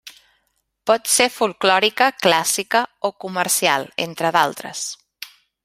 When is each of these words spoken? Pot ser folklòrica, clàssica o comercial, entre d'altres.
Pot 0.91 1.11
ser 1.15 1.27
folklòrica, 1.33 2.07
clàssica 2.25 2.81
o 3.11 3.13
comercial, 3.27 3.87
entre 4.07 4.33
d'altres. 4.39 4.87